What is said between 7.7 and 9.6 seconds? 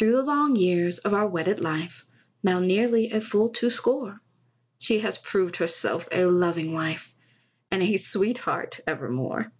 And a sweetheart evermore.